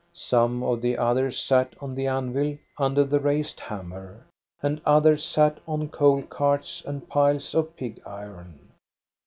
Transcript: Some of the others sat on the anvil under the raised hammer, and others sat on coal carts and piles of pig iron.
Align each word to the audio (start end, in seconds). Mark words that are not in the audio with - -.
Some 0.15 0.63
of 0.63 0.81
the 0.81 0.97
others 0.97 1.37
sat 1.37 1.75
on 1.79 1.93
the 1.93 2.07
anvil 2.07 2.57
under 2.75 3.03
the 3.03 3.19
raised 3.19 3.59
hammer, 3.59 4.25
and 4.59 4.81
others 4.83 5.23
sat 5.23 5.59
on 5.67 5.89
coal 5.89 6.23
carts 6.23 6.81
and 6.87 7.07
piles 7.07 7.53
of 7.53 7.75
pig 7.75 8.01
iron. 8.03 8.71